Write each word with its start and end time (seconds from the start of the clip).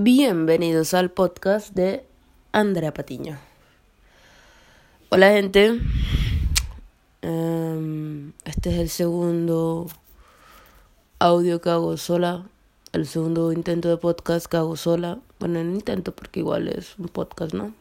Bienvenidos 0.00 0.94
al 0.94 1.10
podcast 1.10 1.74
de 1.74 2.04
Andrea 2.52 2.94
Patiño. 2.94 3.36
Hola 5.10 5.32
gente, 5.32 5.80
Em, 7.20 8.32
este 8.44 8.70
es 8.70 8.78
el 8.78 8.88
segundo 8.88 9.88
audio 11.18 11.60
que 11.60 11.70
hago 11.70 11.96
sola, 11.96 12.46
el 12.92 13.06
segundo 13.06 13.50
intento 13.50 13.88
de 13.88 13.96
podcast 13.96 14.46
que 14.46 14.56
hago 14.56 14.76
sola. 14.76 15.18
Bueno, 15.40 15.64
no 15.64 15.72
intento 15.74 16.12
porque 16.12 16.40
igual 16.40 16.68
es 16.68 16.96
un 16.98 17.08
podcast, 17.08 17.54
¿no? 17.54 17.74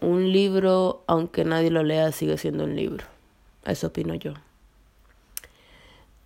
Un 0.00 0.32
libro, 0.32 1.04
aunque 1.06 1.44
nadie 1.44 1.70
lo 1.70 1.84
lea, 1.84 2.10
sigue 2.10 2.38
siendo 2.38 2.64
un 2.64 2.74
libro. 2.74 3.04
Eso 3.64 3.86
opino 3.86 4.16
yo. 4.16 4.34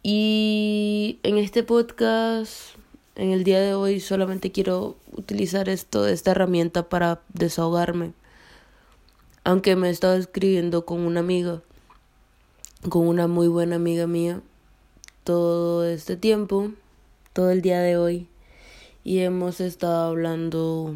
Y 0.03 1.19
en 1.25 1.37
este 1.37 1.63
podcast, 1.63 2.75
en 3.19 3.33
el 3.33 3.45
día 3.45 3.61
de 3.61 3.75
hoy, 3.75 4.01
solamente 4.01 4.53
quiero 4.53 4.97
utilizar 5.13 5.69
esto, 5.69 6.07
esta 6.07 6.31
herramienta 6.31 6.89
para 6.89 7.21
desahogarme. 7.29 8.13
Aunque 9.45 9.77
me 9.77 9.89
he 9.89 9.91
estado 9.91 10.17
escribiendo 10.17 10.87
con 10.87 11.01
una 11.01 11.21
amiga 11.21 11.61
con 12.89 13.09
una 13.09 13.27
muy 13.27 13.49
buena 13.49 13.77
amiga 13.77 14.07
mía 14.07 14.41
todo 15.25 15.85
este 15.85 16.17
tiempo, 16.17 16.71
todo 17.33 17.51
el 17.51 17.61
día 17.61 17.81
de 17.81 17.97
hoy, 17.97 18.29
y 19.05 19.19
hemos 19.19 19.61
estado 19.61 20.09
hablando 20.09 20.95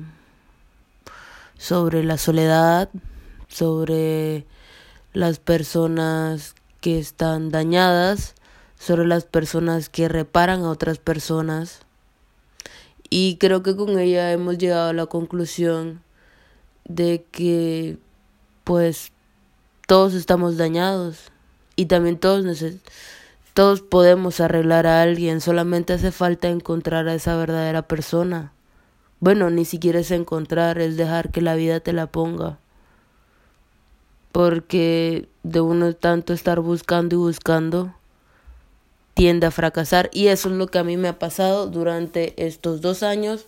sobre 1.59 2.05
la 2.05 2.19
soledad, 2.19 2.89
sobre 3.49 4.47
las 5.13 5.39
personas 5.39 6.55
que 6.81 6.99
están 6.99 7.51
dañadas, 7.51 8.35
sobre 8.79 9.07
las 9.07 9.25
personas 9.25 9.89
que 9.89 10.09
reparan 10.09 10.63
a 10.63 10.71
otras 10.71 10.99
personas. 10.99 11.81
Y 13.15 13.37
creo 13.37 13.63
que 13.63 13.77
con 13.77 13.99
ella 13.99 14.33
hemos 14.33 14.57
llegado 14.57 14.89
a 14.89 14.95
la 14.95 15.05
conclusión 15.05 16.01
de 16.87 17.27
que 17.31 17.99
pues 18.65 19.13
todos 19.87 20.15
estamos 20.15 20.57
dañados 20.57 21.31
y 21.77 21.85
también 21.85 22.17
todos 22.17 22.47
todos 23.53 23.83
podemos 23.83 24.41
arreglar 24.41 24.87
a 24.87 25.03
alguien, 25.03 25.43
solamente 25.43 25.93
hace 25.93 26.11
falta 26.11 26.49
encontrar 26.49 27.07
a 27.07 27.13
esa 27.13 27.37
verdadera 27.37 27.83
persona. 27.83 28.55
Bueno, 29.21 29.51
ni 29.51 29.67
siquiera 29.67 30.01
es 30.01 30.11
encontrar, 30.11 30.79
es 30.79 30.97
dejar 30.97 31.31
que 31.31 31.43
la 31.43 31.55
vida 31.55 31.81
te 31.81 31.93
la 31.93 32.07
ponga. 32.07 32.61
Porque 34.33 35.29
de 35.43 35.61
uno 35.61 35.95
tanto 35.95 36.33
estar 36.33 36.61
buscando 36.61 37.17
y 37.17 37.19
buscando, 37.19 37.95
tiende 39.15 39.47
a 39.47 39.51
fracasar. 39.51 40.11
Y 40.13 40.29
eso 40.29 40.49
es 40.49 40.55
lo 40.55 40.67
que 40.67 40.79
a 40.79 40.85
mí 40.85 40.97
me 40.97 41.09
ha 41.09 41.19
pasado 41.19 41.67
durante 41.67 42.35
estos 42.45 42.81
dos 42.81 43.03
años. 43.03 43.47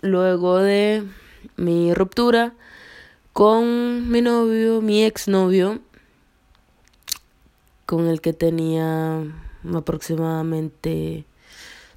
Luego 0.00 0.58
de 0.58 1.04
mi 1.56 1.94
ruptura 1.94 2.52
con 3.32 4.10
mi 4.10 4.22
novio, 4.22 4.80
mi 4.80 5.02
exnovio, 5.02 5.80
con 7.84 8.06
el 8.06 8.20
que 8.20 8.32
tenía 8.32 9.24
aproximadamente 9.74 11.24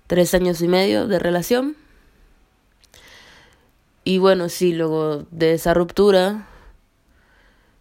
tres 0.07 0.33
años 0.33 0.61
y 0.61 0.67
medio 0.67 1.07
de 1.07 1.19
relación. 1.19 1.75
Y 4.03 4.17
bueno, 4.17 4.49
sí, 4.49 4.73
luego 4.73 5.25
de 5.31 5.53
esa 5.53 5.73
ruptura, 5.73 6.47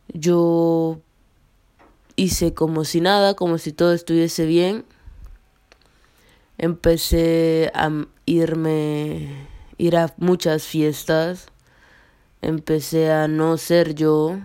yo 0.09 1.01
hice 2.17 2.55
como 2.55 2.85
si 2.85 3.01
nada, 3.01 3.35
como 3.35 3.59
si 3.59 3.73
todo 3.73 3.93
estuviese 3.93 4.47
bien. 4.47 4.85
Empecé 6.59 7.71
a 7.75 7.91
irme, 8.25 9.49
ir 9.79 9.97
a 9.97 10.13
muchas 10.17 10.65
fiestas. 10.65 11.47
Empecé 12.43 13.13
a 13.13 13.29
no 13.29 13.57
ser 13.57 13.95
yo 13.95 14.39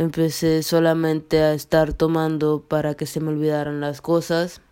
Empecé 0.00 0.62
solamente 0.62 1.42
a 1.42 1.52
estar 1.52 1.92
tomando 1.92 2.64
para 2.66 2.94
que 2.94 3.04
se 3.04 3.20
me 3.20 3.28
olvidaran 3.28 3.82
las 3.82 4.00
cosas, 4.00 4.62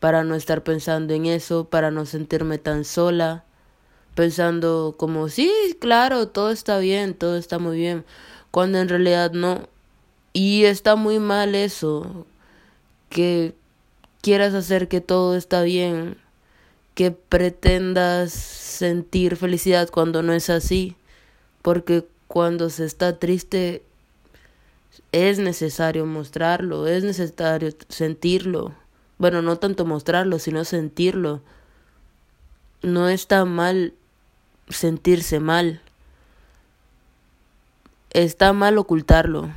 para 0.00 0.22
no 0.22 0.34
estar 0.34 0.62
pensando 0.62 1.14
en 1.14 1.24
eso, 1.24 1.70
para 1.70 1.90
no 1.90 2.04
sentirme 2.04 2.58
tan 2.58 2.84
sola, 2.84 3.44
pensando 4.14 4.96
como, 4.98 5.30
sí, 5.30 5.50
claro, 5.80 6.28
todo 6.28 6.50
está 6.50 6.76
bien, 6.76 7.14
todo 7.14 7.38
está 7.38 7.58
muy 7.58 7.78
bien, 7.78 8.04
cuando 8.50 8.80
en 8.80 8.90
realidad 8.90 9.32
no. 9.32 9.66
Y 10.34 10.64
está 10.64 10.96
muy 10.96 11.20
mal 11.20 11.54
eso, 11.54 12.26
que 13.08 13.54
quieras 14.20 14.52
hacer 14.52 14.88
que 14.88 15.00
todo 15.00 15.36
está 15.36 15.62
bien, 15.62 16.16
que 16.94 17.12
pretendas 17.12 18.32
sentir 18.32 19.36
felicidad 19.36 19.88
cuando 19.90 20.24
no 20.24 20.32
es 20.32 20.50
así, 20.50 20.96
porque 21.62 22.04
cuando 22.26 22.68
se 22.68 22.84
está 22.84 23.18
triste 23.20 23.84
es 25.12 25.38
necesario 25.38 26.04
mostrarlo, 26.04 26.88
es 26.88 27.04
necesario 27.04 27.70
sentirlo. 27.88 28.74
Bueno, 29.18 29.40
no 29.40 29.56
tanto 29.58 29.86
mostrarlo, 29.86 30.40
sino 30.40 30.64
sentirlo. 30.64 31.42
No 32.82 33.08
está 33.08 33.44
mal 33.44 33.94
sentirse 34.68 35.38
mal. 35.38 35.80
Está 38.10 38.52
mal 38.52 38.76
ocultarlo. 38.78 39.50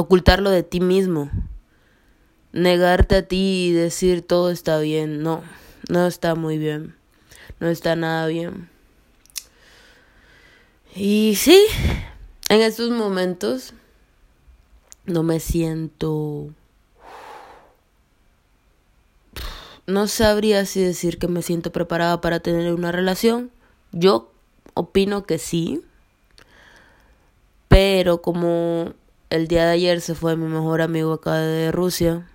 Ocultarlo 0.00 0.48
de 0.48 0.62
ti 0.62 0.80
mismo. 0.80 1.30
Negarte 2.52 3.16
a 3.16 3.28
ti 3.28 3.66
y 3.66 3.72
decir 3.72 4.22
todo 4.22 4.50
está 4.50 4.78
bien. 4.78 5.22
No, 5.22 5.42
no 5.90 6.06
está 6.06 6.34
muy 6.34 6.56
bien. 6.56 6.94
No 7.58 7.68
está 7.68 7.96
nada 7.96 8.26
bien. 8.26 8.70
Y 10.96 11.34
sí, 11.36 11.62
en 12.48 12.62
estos 12.62 12.88
momentos 12.88 13.74
no 15.04 15.22
me 15.22 15.38
siento... 15.38 16.48
No 19.86 20.06
sabría 20.06 20.64
si 20.64 20.80
decir 20.82 21.18
que 21.18 21.28
me 21.28 21.42
siento 21.42 21.72
preparada 21.72 22.22
para 22.22 22.40
tener 22.40 22.72
una 22.72 22.90
relación. 22.90 23.50
Yo 23.92 24.32
opino 24.72 25.24
que 25.24 25.36
sí. 25.36 25.82
Pero 27.68 28.22
como 28.22 28.94
el 29.30 29.48
día 29.48 29.64
de 29.66 29.72
ayer 29.72 30.00
se 30.00 30.14
fue 30.14 30.36
mi 30.36 30.46
mejor 30.46 30.82
amigo 30.82 31.12
acá 31.12 31.36
de 31.36 31.72
Rusia, 31.72 32.28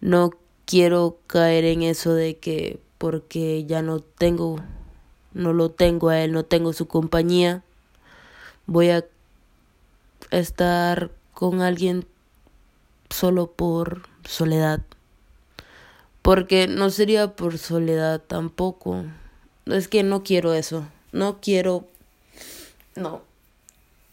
no 0.00 0.30
quiero 0.64 1.18
caer 1.26 1.64
en 1.64 1.82
eso 1.82 2.14
de 2.14 2.38
que 2.38 2.80
porque 2.98 3.64
ya 3.66 3.82
no 3.82 4.00
tengo, 4.00 4.56
no 5.34 5.52
lo 5.52 5.70
tengo 5.70 6.08
a 6.08 6.20
él, 6.20 6.32
no 6.32 6.44
tengo 6.44 6.72
su 6.72 6.88
compañía, 6.88 7.62
voy 8.66 8.90
a 8.90 9.04
estar 10.30 11.10
con 11.32 11.60
alguien 11.60 12.06
solo 13.10 13.50
por 13.52 14.02
soledad. 14.24 14.80
Porque 16.22 16.66
no 16.66 16.88
sería 16.88 17.36
por 17.36 17.58
soledad 17.58 18.22
tampoco. 18.26 19.04
Es 19.66 19.88
que 19.88 20.02
no 20.02 20.22
quiero 20.22 20.54
eso. 20.54 20.86
No 21.12 21.40
quiero... 21.42 21.86
No. 22.96 23.20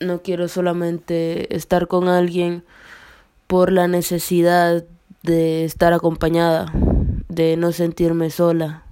No 0.01 0.23
quiero 0.23 0.47
solamente 0.47 1.55
estar 1.55 1.87
con 1.87 2.07
alguien 2.07 2.63
por 3.45 3.71
la 3.71 3.87
necesidad 3.87 4.83
de 5.21 5.63
estar 5.63 5.93
acompañada, 5.93 6.73
de 7.29 7.55
no 7.55 7.71
sentirme 7.71 8.31
sola. 8.31 8.83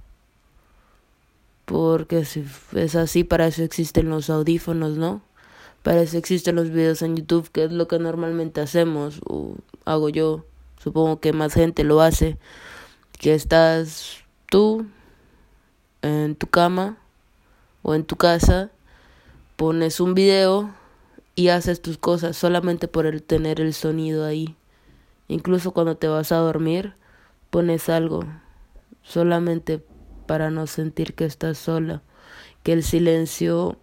Porque 1.64 2.24
si 2.24 2.44
es 2.76 2.94
así, 2.94 3.24
para 3.24 3.48
eso 3.48 3.64
existen 3.64 4.08
los 4.08 4.30
audífonos, 4.30 4.98
¿no? 4.98 5.20
Para 5.82 6.00
eso 6.02 6.16
existen 6.16 6.54
los 6.54 6.70
videos 6.70 7.02
en 7.02 7.16
YouTube, 7.16 7.50
que 7.50 7.64
es 7.64 7.72
lo 7.72 7.88
que 7.88 7.98
normalmente 7.98 8.60
hacemos, 8.60 9.20
o 9.26 9.56
hago 9.84 10.10
yo. 10.10 10.44
Supongo 10.80 11.18
que 11.18 11.32
más 11.32 11.54
gente 11.54 11.82
lo 11.82 12.02
hace. 12.02 12.38
Que 13.18 13.34
estás 13.34 14.18
tú 14.46 14.86
en 16.02 16.36
tu 16.36 16.46
cama 16.46 16.98
o 17.82 17.96
en 17.96 18.04
tu 18.04 18.14
casa, 18.14 18.70
pones 19.56 19.98
un 19.98 20.14
video 20.14 20.78
y 21.40 21.48
haces 21.48 21.80
tus 21.80 21.96
cosas 21.96 22.36
solamente 22.36 22.86
por 22.86 23.06
el 23.06 23.22
tener 23.22 23.62
el 23.62 23.72
sonido 23.72 24.26
ahí. 24.26 24.56
Incluso 25.26 25.70
cuando 25.70 25.96
te 25.96 26.06
vas 26.06 26.32
a 26.32 26.36
dormir, 26.36 26.92
pones 27.48 27.88
algo 27.88 28.26
solamente 29.02 29.82
para 30.26 30.50
no 30.50 30.66
sentir 30.66 31.14
que 31.14 31.24
estás 31.24 31.56
sola, 31.56 32.02
que 32.62 32.74
el 32.74 32.82
silencio 32.82 33.78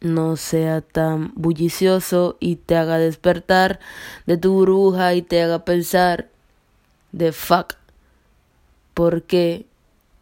no 0.00 0.36
sea 0.36 0.80
tan 0.80 1.34
bullicioso 1.34 2.38
y 2.40 2.56
te 2.56 2.78
haga 2.78 2.96
despertar 2.96 3.78
de 4.24 4.38
tu 4.38 4.54
burbuja 4.54 5.12
y 5.12 5.20
te 5.20 5.42
haga 5.42 5.66
pensar 5.66 6.30
de 7.12 7.32
fuck, 7.32 7.74
¿por 8.94 9.24
qué 9.24 9.66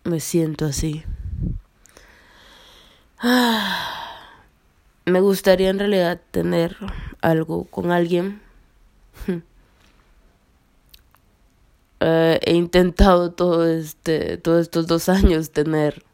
me 0.02 0.18
siento 0.18 0.66
así? 0.66 1.04
me 5.08 5.20
gustaría 5.20 5.70
en 5.70 5.78
realidad 5.78 6.20
tener 6.30 6.76
algo 7.20 7.64
con 7.64 7.90
alguien. 7.90 8.40
eh, 12.00 12.40
he 12.42 12.54
intentado 12.54 13.32
todo 13.32 13.66
este, 13.66 14.38
todos 14.38 14.62
estos 14.62 14.86
dos 14.86 15.08
años 15.08 15.50
tener 15.50 16.04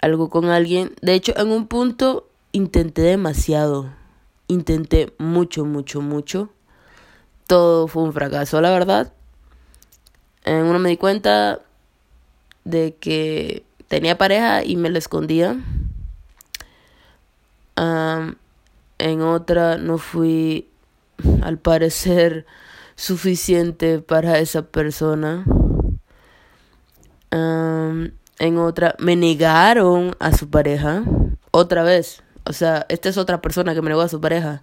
algo 0.00 0.28
con 0.28 0.46
alguien. 0.46 0.94
De 1.00 1.14
hecho, 1.14 1.32
en 1.36 1.50
un 1.50 1.66
punto 1.66 2.28
intenté 2.52 3.02
demasiado. 3.02 3.90
Intenté 4.48 5.14
mucho, 5.18 5.64
mucho, 5.64 6.02
mucho. 6.02 6.50
Todo 7.46 7.88
fue 7.88 8.02
un 8.02 8.12
fracaso, 8.12 8.60
la 8.60 8.70
verdad. 8.70 9.12
En 10.44 10.64
uno 10.64 10.78
me 10.78 10.90
di 10.90 10.96
cuenta 10.96 11.60
de 12.64 12.96
que 12.98 13.64
tenía 13.88 14.18
pareja 14.18 14.64
y 14.64 14.76
me 14.76 14.90
la 14.90 14.98
escondía. 14.98 15.56
En 17.76 19.22
otra 19.22 19.78
no 19.78 19.98
fui, 19.98 20.68
al 21.42 21.58
parecer, 21.58 22.46
suficiente 22.94 23.98
para 23.98 24.38
esa 24.38 24.62
persona. 24.62 25.44
en 27.30 28.58
otra 28.58 28.96
me 28.98 29.16
negaron 29.16 30.16
a 30.18 30.32
su 30.36 30.50
pareja. 30.50 31.02
Otra 31.50 31.82
vez. 31.82 32.22
O 32.44 32.52
sea, 32.52 32.86
esta 32.88 33.08
es 33.08 33.16
otra 33.16 33.40
persona 33.40 33.74
que 33.74 33.82
me 33.82 33.90
negó 33.90 34.00
a 34.02 34.08
su 34.08 34.20
pareja. 34.20 34.62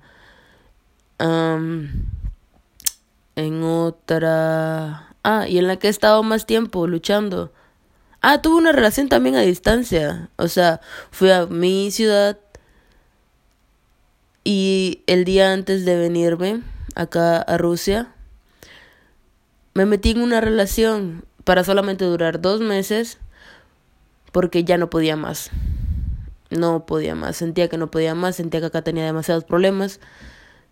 en 3.36 3.64
otra... 3.64 5.06
Ah, 5.24 5.48
y 5.48 5.58
en 5.58 5.68
la 5.68 5.78
que 5.78 5.88
he 5.88 5.90
estado 5.90 6.24
más 6.24 6.46
tiempo 6.46 6.88
luchando. 6.88 7.52
Ah, 8.22 8.42
tuve 8.42 8.56
una 8.58 8.72
relación 8.72 9.10
también 9.10 9.36
a 9.36 9.42
distancia. 9.42 10.30
O 10.38 10.48
sea, 10.48 10.82
fui 11.12 11.32
a 11.32 11.46
mi 11.46 11.92
ciudad 11.92 12.38
y 14.51 15.04
el 15.06 15.25
día 15.25 15.54
antes 15.54 15.86
de 15.86 15.96
venirme 15.96 16.62
acá 16.96 17.40
a 17.40 17.60
Rusia, 17.60 18.16
me 19.75 19.86
metí 19.86 20.10
en 20.10 20.24
una 20.24 20.42
relación 20.42 21.24
para 21.44 21.63
solamente 21.63 22.04
durar 22.04 22.42
dos 22.42 22.60
meses 22.60 23.19
porque 24.31 24.63
ya 24.63 24.80
no 24.80 24.90
podía 24.90 25.16
más. 25.16 25.51
No 26.50 26.88
podía 26.88 27.13
más, 27.13 27.38
sentía 27.38 27.68
que 27.68 27.78
no 27.78 27.92
podía 27.92 28.16
más, 28.16 28.38
sentía 28.38 28.60
que 28.60 28.66
acá 28.66 28.81
tenía 28.81 29.06
demasiados 29.06 29.44
problemas, 29.44 30.00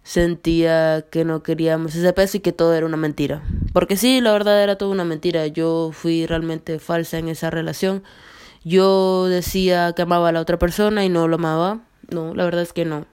sentía 0.01 1.06
que 1.12 1.23
no 1.23 1.44
queríamos 1.44 1.94
ese 1.94 2.13
peso 2.13 2.38
y 2.38 2.39
que 2.39 2.53
todo 2.53 2.73
era 2.73 2.88
una 2.88 2.97
mentira. 2.97 3.44
Porque 3.73 3.95
sí, 3.95 4.21
la 4.21 4.31
verdad 4.31 4.63
era 4.63 4.80
todo 4.80 4.89
una 4.89 5.06
mentira. 5.06 5.45
Yo 5.45 5.91
fui 5.94 6.25
realmente 6.25 6.80
falsa 6.80 7.19
en 7.19 7.27
esa 7.27 7.51
relación. 7.51 8.01
Yo 8.63 9.27
decía 9.27 9.94
que 9.95 10.01
amaba 10.01 10.30
a 10.30 10.31
la 10.31 10.41
otra 10.41 10.57
persona 10.57 11.06
y 11.06 11.09
no 11.09 11.27
lo 11.27 11.35
amaba. 11.35 11.81
No, 12.09 12.33
la 12.33 12.44
verdad 12.44 12.63
es 12.63 12.73
que 12.73 12.83
no. 12.83 13.06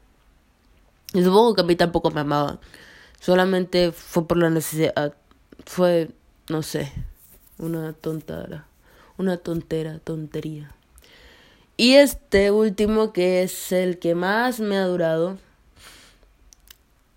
Y 1.15 1.23
supongo 1.23 1.55
que 1.55 1.61
a 1.61 1.65
mí 1.65 1.77
tampoco 1.77 2.11
me 2.11 2.21
amaba. 2.21 2.59
Solamente 3.21 3.93
fue 3.93 4.27
por 4.27 4.37
la 4.37 4.51
necesidad. 4.51 5.15
Fue, 5.65 6.11
no 6.49 6.63
sé, 6.63 6.93
una 7.57 7.93
tontera. 7.93 8.67
Una 9.17 9.37
tontera, 9.37 10.01
tontería. 10.01 10.75
Y 11.77 11.95
este 11.95 12.51
último, 12.51 13.13
que 13.13 13.45
es 13.45 13.71
el 13.71 14.01
que 14.01 14.17
más 14.17 14.59
me 14.59 14.77
ha 14.77 14.87
durado. 14.87 15.39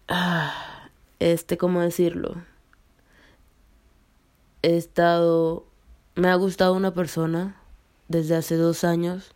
Ah, 0.07 0.89
este, 1.19 1.57
¿cómo 1.57 1.81
decirlo? 1.81 2.35
He 4.61 4.77
estado. 4.77 5.65
Me 6.13 6.29
ha 6.29 6.35
gustado 6.35 6.73
una 6.73 6.93
persona 6.93 7.59
desde 8.07 8.35
hace 8.35 8.57
dos 8.57 8.83
años. 8.83 9.31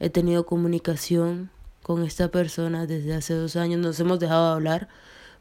He 0.00 0.08
tenido 0.08 0.46
comunicación 0.46 1.50
con 1.88 2.04
esta 2.04 2.28
persona 2.28 2.86
desde 2.86 3.14
hace 3.14 3.32
dos 3.32 3.56
años. 3.56 3.80
Nos 3.80 3.98
hemos 3.98 4.20
dejado 4.20 4.48
de 4.48 4.52
hablar 4.52 4.88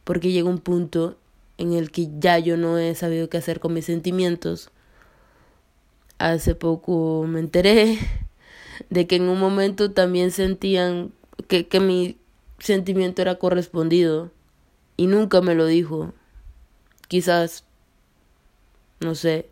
porque 0.06 0.32
llega 0.32 0.50
un 0.50 0.60
punto 0.60 1.18
en 1.58 1.74
el 1.74 1.92
que 1.92 2.08
ya 2.20 2.40
yo 2.40 2.56
no 2.56 2.78
he 2.78 2.96
sabido 2.96 3.28
qué 3.28 3.36
hacer 3.36 3.60
con 3.60 3.74
mis 3.74 3.84
sentimientos. 3.84 4.70
Hace 6.20 6.56
poco 6.56 7.26
me 7.28 7.42
enteré 7.42 8.00
de 8.90 9.08
que 9.08 9.18
en 9.18 9.24
un 9.24 9.38
momento 9.42 9.92
también 9.92 10.32
sentían 10.32 11.12
que, 11.50 11.68
que 11.68 11.82
mi 11.82 12.18
sentimiento 12.60 13.22
era 13.22 13.36
correspondido 13.36 14.32
y 14.96 15.08
nunca 15.08 15.42
me 15.42 15.54
lo 15.54 15.66
dijo. 15.66 16.14
Quizás, 17.10 17.66
no 19.02 19.16
sé, 19.16 19.50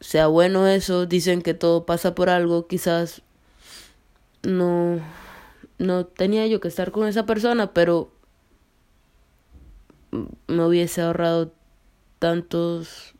sea 0.00 0.26
bueno 0.28 0.66
eso, 0.68 1.04
dicen 1.04 1.42
que 1.42 1.52
todo 1.52 1.84
pasa 1.84 2.14
por 2.14 2.30
algo, 2.30 2.66
quizás 2.66 3.20
no, 4.42 4.98
no 5.82 6.06
tenía 6.06 6.46
yo 6.46 6.60
que 6.60 6.68
estar 6.68 6.92
con 6.92 7.06
esa 7.06 7.26
persona, 7.26 7.72
pero 7.72 8.12
me 10.46 10.64
hubiese 10.64 11.02
ahorrado 11.02 11.52
tantos 12.18 13.14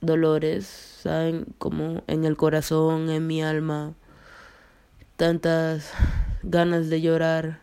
dolores, 0.00 0.66
¿saben? 1.02 1.46
Como 1.58 2.02
en 2.06 2.24
el 2.24 2.36
corazón, 2.36 3.10
en 3.10 3.26
mi 3.26 3.42
alma, 3.42 3.94
tantas 5.16 5.92
ganas 6.42 6.88
de 6.88 7.00
llorar, 7.00 7.60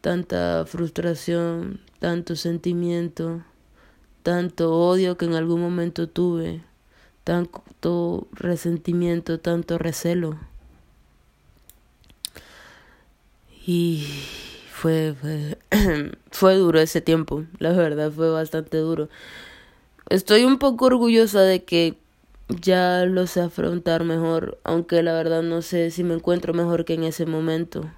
tanta 0.00 0.64
frustración, 0.66 1.80
tanto 1.98 2.36
sentimiento, 2.36 3.42
tanto 4.22 4.74
odio 4.74 5.16
que 5.16 5.26
en 5.26 5.34
algún 5.34 5.60
momento 5.60 6.08
tuve, 6.08 6.62
tanto 7.24 8.26
resentimiento, 8.32 9.38
tanto 9.40 9.78
recelo. 9.78 10.49
Y 13.72 14.04
fue, 14.68 15.14
fue, 15.14 15.56
fue 16.32 16.56
duro 16.56 16.80
ese 16.80 17.00
tiempo, 17.00 17.44
la 17.60 17.70
verdad 17.70 18.10
fue 18.10 18.28
bastante 18.28 18.78
duro. 18.78 19.08
Estoy 20.08 20.42
un 20.42 20.58
poco 20.58 20.86
orgullosa 20.86 21.42
de 21.42 21.62
que 21.62 21.96
ya 22.48 23.04
lo 23.04 23.28
sé 23.28 23.42
afrontar 23.42 24.02
mejor, 24.02 24.58
aunque 24.64 25.04
la 25.04 25.12
verdad 25.12 25.44
no 25.44 25.62
sé 25.62 25.92
si 25.92 26.02
me 26.02 26.14
encuentro 26.14 26.52
mejor 26.52 26.84
que 26.84 26.94
en 26.94 27.04
ese 27.04 27.26
momento. 27.26 27.88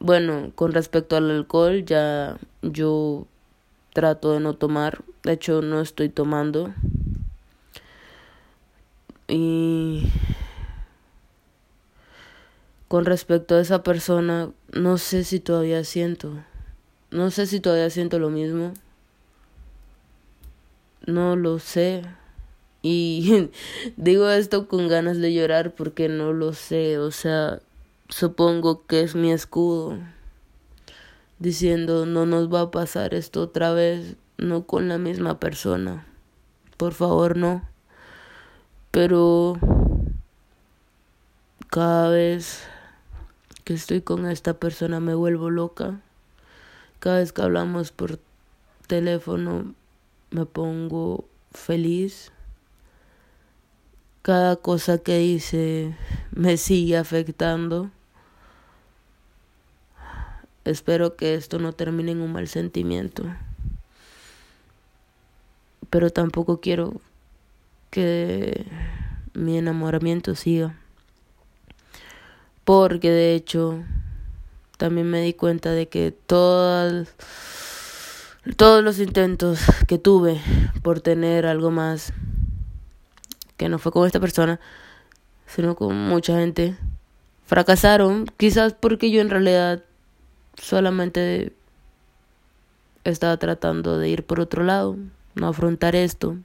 Bueno, 0.00 0.50
con 0.56 0.72
respecto 0.72 1.16
al 1.16 1.30
alcohol, 1.30 1.84
ya 1.84 2.36
yo 2.62 3.28
trato 3.92 4.32
de 4.32 4.40
no 4.40 4.54
tomar, 4.54 5.04
de 5.22 5.34
hecho 5.34 5.62
no 5.62 5.80
estoy 5.80 6.08
tomando. 6.08 6.74
Y 9.28 10.08
con 12.94 13.06
respecto 13.06 13.56
a 13.56 13.60
esa 13.60 13.82
persona, 13.82 14.52
no 14.72 14.98
sé 14.98 15.24
si 15.24 15.40
todavía 15.40 15.82
siento. 15.82 16.44
No 17.10 17.32
sé 17.32 17.48
si 17.48 17.58
todavía 17.58 17.90
siento 17.90 18.20
lo 18.20 18.30
mismo. 18.30 18.72
No 21.04 21.34
lo 21.34 21.58
sé. 21.58 22.04
Y 22.82 23.50
digo 23.96 24.30
esto 24.30 24.68
con 24.68 24.86
ganas 24.86 25.18
de 25.18 25.34
llorar 25.34 25.74
porque 25.74 26.08
no 26.08 26.32
lo 26.32 26.52
sé. 26.52 27.00
O 27.00 27.10
sea, 27.10 27.58
supongo 28.10 28.86
que 28.86 29.00
es 29.00 29.16
mi 29.16 29.32
escudo. 29.32 29.98
Diciendo, 31.40 32.06
no 32.06 32.26
nos 32.26 32.48
va 32.48 32.60
a 32.60 32.70
pasar 32.70 33.12
esto 33.12 33.42
otra 33.42 33.72
vez. 33.72 34.14
No 34.38 34.68
con 34.68 34.88
la 34.88 34.98
misma 34.98 35.40
persona. 35.40 36.06
Por 36.76 36.94
favor, 36.94 37.36
no. 37.36 37.68
Pero 38.92 39.58
cada 41.68 42.08
vez 42.10 42.68
que 43.64 43.72
estoy 43.72 44.02
con 44.02 44.26
esta 44.26 44.54
persona 44.54 45.00
me 45.00 45.14
vuelvo 45.14 45.50
loca. 45.50 46.00
Cada 46.98 47.18
vez 47.18 47.32
que 47.32 47.42
hablamos 47.42 47.92
por 47.92 48.20
teléfono 48.86 49.74
me 50.30 50.44
pongo 50.44 51.24
feliz. 51.52 52.30
Cada 54.22 54.56
cosa 54.56 54.98
que 54.98 55.18
dice 55.18 55.96
me 56.30 56.58
sigue 56.58 56.98
afectando. 56.98 57.90
Espero 60.64 61.16
que 61.16 61.34
esto 61.34 61.58
no 61.58 61.72
termine 61.72 62.12
en 62.12 62.20
un 62.20 62.32
mal 62.32 62.48
sentimiento. 62.48 63.24
Pero 65.88 66.10
tampoco 66.10 66.60
quiero 66.60 67.00
que 67.90 68.66
mi 69.34 69.56
enamoramiento 69.58 70.34
siga 70.34 70.74
porque 72.64 73.10
de 73.10 73.34
hecho 73.34 73.82
también 74.76 75.08
me 75.08 75.20
di 75.20 75.34
cuenta 75.34 75.70
de 75.70 75.88
que 75.88 76.10
todos 76.12 77.06
los 78.82 78.98
intentos 78.98 79.60
que 79.86 79.98
tuve 79.98 80.40
por 80.82 81.00
tener 81.00 81.46
algo 81.46 81.70
más, 81.70 82.12
que 83.56 83.68
no 83.68 83.78
fue 83.78 83.92
con 83.92 84.06
esta 84.06 84.20
persona, 84.20 84.58
sino 85.46 85.76
con 85.76 85.96
mucha 85.96 86.38
gente, 86.38 86.76
fracasaron, 87.46 88.26
quizás 88.36 88.74
porque 88.74 89.10
yo 89.10 89.20
en 89.20 89.30
realidad 89.30 89.84
solamente 90.56 91.52
estaba 93.04 93.36
tratando 93.36 93.98
de 93.98 94.08
ir 94.08 94.24
por 94.24 94.40
otro 94.40 94.64
lado, 94.64 94.96
no 95.34 95.48
afrontar 95.48 95.94
esto. 95.94 96.36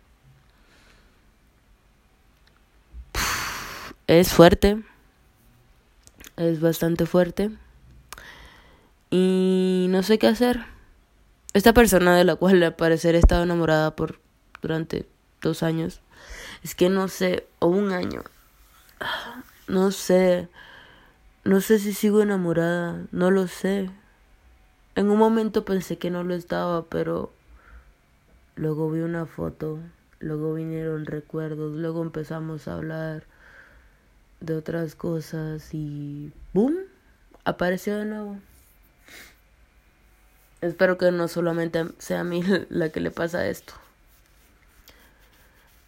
Es 4.07 4.33
fuerte 4.33 4.83
es 6.39 6.61
bastante 6.61 7.05
fuerte 7.05 7.51
y 9.09 9.87
no 9.89 10.03
sé 10.03 10.17
qué 10.17 10.27
hacer. 10.27 10.65
esta 11.53 11.73
persona 11.73 12.15
de 12.15 12.23
la 12.23 12.35
cual 12.35 12.63
al 12.63 12.75
parecer 12.75 13.15
he 13.15 13.19
estado 13.19 13.43
enamorada 13.43 13.95
por 13.95 14.19
durante 14.61 15.05
dos 15.41 15.63
años, 15.63 16.01
es 16.63 16.75
que 16.75 16.89
no 16.89 17.07
sé, 17.07 17.47
o 17.59 17.67
un 17.67 17.91
año, 17.91 18.23
no 19.67 19.91
sé, 19.91 20.47
no 21.43 21.59
sé 21.61 21.79
si 21.79 21.93
sigo 21.93 22.21
enamorada, 22.21 23.05
no 23.11 23.31
lo 23.31 23.47
sé. 23.47 23.89
En 24.95 25.09
un 25.09 25.17
momento 25.17 25.65
pensé 25.65 25.97
que 25.97 26.09
no 26.09 26.23
lo 26.23 26.35
estaba, 26.35 26.85
pero 26.85 27.31
luego 28.55 28.91
vi 28.91 29.01
una 29.01 29.25
foto, 29.25 29.79
luego 30.19 30.53
vinieron 30.53 31.05
recuerdos, 31.05 31.73
luego 31.73 32.01
empezamos 32.01 32.67
a 32.67 32.75
hablar 32.75 33.23
de 34.39 34.55
otras 34.55 34.95
cosas 34.95 35.73
y 35.73 36.31
¡boom! 36.53 36.75
Apareció 37.45 37.97
de 37.97 38.05
nuevo. 38.05 38.37
Espero 40.61 40.97
que 40.97 41.11
no 41.11 41.27
solamente 41.27 41.85
sea 41.99 42.21
a 42.21 42.23
mí 42.23 42.43
la 42.69 42.89
que 42.89 42.99
le 42.99 43.11
pasa 43.11 43.47
esto. 43.47 43.73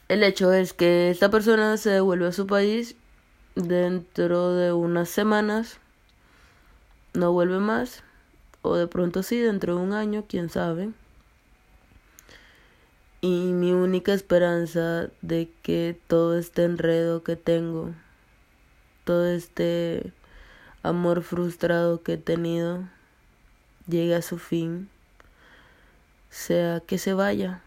El 0.08 0.24
hecho 0.24 0.51
es 0.51 0.74
que 0.74 1.10
esta 1.10 1.29
persona 1.29 1.77
se 1.77 1.89
devuelve 1.89 2.27
a 2.27 2.31
su 2.31 2.48
país 2.48 2.96
dentro 3.55 4.53
de 4.53 4.74
unas 4.74 5.10
semanas. 5.10 5.77
No 7.13 7.31
vuelve 7.31 7.60
más. 7.60 8.03
O 8.62 8.75
de 8.75 8.88
pronto 8.88 9.24
sí, 9.24 9.39
dentro 9.39 9.75
de 9.75 9.81
un 9.81 9.93
año, 9.93 10.25
quién 10.27 10.50
sabe. 10.50 10.91
Y 13.22 13.53
mi 13.53 13.72
única 13.72 14.13
esperanza 14.13 15.10
de 15.22 15.50
que 15.62 15.98
todo 16.08 16.38
este 16.38 16.63
enredo 16.63 17.24
que 17.24 17.36
tengo, 17.36 17.91
todo 19.03 19.27
este 19.27 20.13
amor 20.84 21.24
frustrado 21.24 22.01
que 22.03 22.13
he 22.13 22.17
tenido, 22.17 22.84
llegue 23.88 24.15
a 24.15 24.22
su 24.22 24.38
fin, 24.38 24.89
sea 26.29 26.79
que 26.79 26.98
se 26.98 27.13
vaya. 27.13 27.62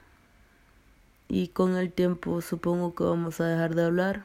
Y 1.29 1.49
con 1.49 1.77
el 1.77 1.93
tiempo 1.93 2.41
supongo 2.41 2.95
que 2.95 3.05
vamos 3.05 3.41
a 3.41 3.47
dejar 3.47 3.75
de 3.75 3.85
hablar. 3.85 4.25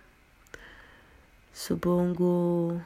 Supongo 1.53 2.81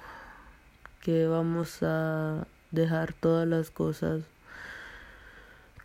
que 1.02 1.28
vamos 1.28 1.80
a 1.82 2.48
dejar 2.72 3.14
todas 3.14 3.48
las 3.48 3.70
cosas 3.70 4.24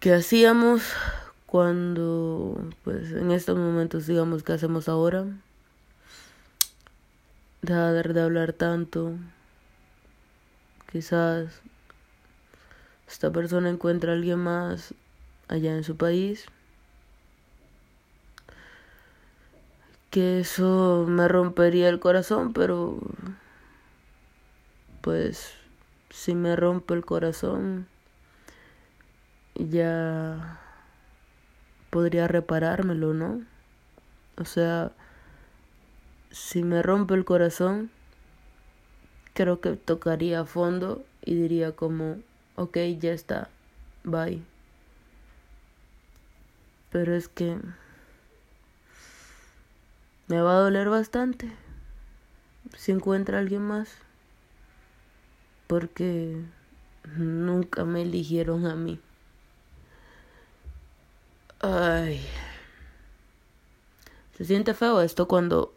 que 0.01 0.15
hacíamos 0.15 0.83
cuando 1.47 2.71
pues 2.85 3.11
en 3.13 3.33
estos 3.33 3.59
momentos 3.59 4.07
digamos 4.07 4.43
que 4.43 4.53
hacemos 4.53 4.89
ahora 4.89 5.27
de 7.63 8.21
hablar 8.21 8.53
tanto 8.53 9.15
quizás 10.91 11.61
esta 13.09 13.31
persona 13.31 13.69
encuentra 13.69 14.13
a 14.13 14.15
alguien 14.15 14.39
más 14.39 14.95
allá 15.49 15.75
en 15.75 15.85
su 15.85 15.97
país 15.97 16.47
que 20.11 20.41
eso 20.41 21.05
me 21.09 21.29
rompería 21.29 21.89
el 21.89 22.01
corazón 22.01 22.53
pero 22.53 22.99
pues 25.01 25.55
si 26.11 26.35
me 26.35 26.57
rompe 26.57 26.95
el 26.95 27.05
corazón 27.05 27.87
ya 29.59 30.61
podría 31.91 32.29
reparármelo, 32.29 33.15
¿no? 33.15 33.43
O 34.37 34.45
sea, 34.45 34.93
si 36.39 36.63
me 36.63 36.83
rompe 36.83 37.15
el 37.15 37.25
corazón, 37.25 37.91
creo 39.35 39.61
que 39.61 39.77
tocaría 39.77 40.41
a 40.41 40.45
fondo 40.45 41.05
y 41.25 41.35
diría 41.35 41.73
como, 41.73 42.19
ok, 42.55 42.79
ya 42.99 43.13
está, 43.13 43.51
bye. 44.05 44.43
Pero 46.91 47.15
es 47.15 47.29
que 47.29 47.59
me 50.29 50.41
va 50.41 50.53
a 50.53 50.61
doler 50.61 50.89
bastante 50.89 51.51
si 52.77 52.93
encuentra 52.93 53.39
a 53.39 53.41
alguien 53.41 53.63
más. 53.63 53.91
Porque 55.67 56.41
nunca 57.17 57.85
me 57.85 58.03
eligieron 58.03 58.65
a 58.65 58.75
mí. 58.75 58.99
Ay. 61.61 62.25
Se 64.39 64.45
siente 64.45 64.73
feo 64.73 65.03
esto 65.03 65.29
cuando 65.29 65.75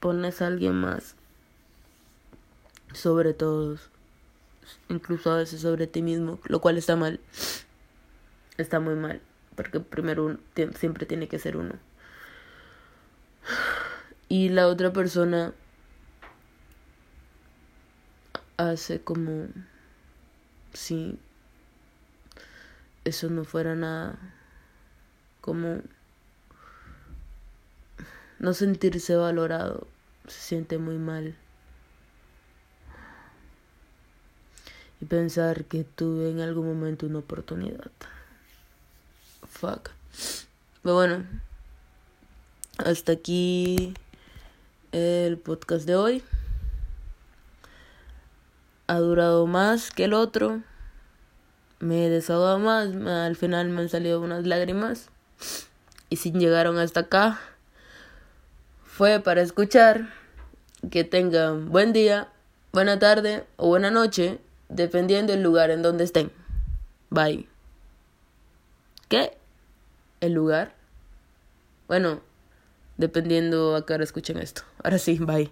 pones 0.00 0.42
a 0.42 0.46
alguien 0.46 0.74
más 0.74 1.16
sobre 2.92 3.34
todos, 3.34 3.90
incluso 4.88 5.30
a 5.30 5.36
veces 5.36 5.60
sobre 5.60 5.86
ti 5.86 6.02
mismo, 6.02 6.40
lo 6.44 6.60
cual 6.60 6.78
está 6.78 6.96
mal. 6.96 7.20
Está 8.56 8.80
muy 8.80 8.94
mal, 8.94 9.20
porque 9.54 9.80
primero 9.80 10.24
uno, 10.24 10.38
siempre 10.74 11.04
tiene 11.04 11.28
que 11.28 11.38
ser 11.38 11.56
uno. 11.56 11.74
Y 14.28 14.48
la 14.48 14.66
otra 14.66 14.92
persona 14.92 15.52
hace 18.56 19.00
como 19.00 19.48
si 20.72 21.18
eso 23.04 23.28
no 23.30 23.44
fuera 23.44 23.74
nada 23.74 24.18
como 25.40 25.80
no 28.38 28.54
sentirse 28.54 29.16
valorado, 29.16 29.86
se 30.28 30.40
siente 30.40 30.78
muy 30.78 30.98
mal. 30.98 31.36
Y 35.00 35.04
pensar 35.04 35.64
que 35.64 35.84
tuve 35.84 36.30
en 36.30 36.40
algún 36.40 36.66
momento 36.66 37.06
una 37.06 37.18
oportunidad. 37.18 37.90
Fuck. 39.46 39.90
Pero 40.82 40.94
bueno, 40.94 41.24
hasta 42.78 43.12
aquí 43.12 43.94
el 44.92 45.38
podcast 45.38 45.86
de 45.86 45.96
hoy. 45.96 46.22
Ha 48.86 48.98
durado 48.98 49.46
más 49.46 49.90
que 49.90 50.04
el 50.04 50.14
otro. 50.14 50.62
Me 51.80 52.06
he 52.06 52.10
desahogado 52.10 52.58
más. 52.58 52.94
Al 52.94 53.36
final 53.36 53.68
me 53.68 53.82
han 53.82 53.88
salido 53.88 54.20
unas 54.20 54.46
lágrimas. 54.46 55.10
Y 56.08 56.16
si 56.16 56.32
llegaron 56.32 56.78
hasta 56.78 57.00
acá, 57.00 57.40
fue 58.96 59.20
para 59.20 59.42
escuchar. 59.42 60.08
Que 60.90 61.04
tengan 61.04 61.70
buen 61.70 61.92
día, 61.92 62.28
buena 62.72 62.98
tarde 62.98 63.44
o 63.56 63.68
buena 63.68 63.90
noche, 63.90 64.38
dependiendo 64.68 65.32
del 65.32 65.42
lugar 65.42 65.70
en 65.70 65.82
donde 65.82 66.04
estén. 66.04 66.30
Bye. 67.10 67.46
¿Qué? 69.08 69.36
¿El 70.20 70.32
lugar? 70.32 70.74
Bueno, 71.88 72.22
dependiendo 72.96 73.76
a 73.76 73.84
qué 73.84 73.94
hora 73.94 74.04
escuchen 74.04 74.38
esto. 74.38 74.62
Ahora 74.82 74.98
sí, 74.98 75.18
bye. 75.18 75.50